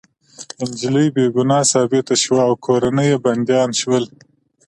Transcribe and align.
انجلۍ 0.63 1.07
بې 1.15 1.25
ګناه 1.35 1.65
ثابته 1.71 2.15
شوه 2.23 2.41
او 2.47 2.53
کورنۍ 2.65 3.07
يې 3.11 3.17
بندیان 3.25 3.69
شول 3.79 4.03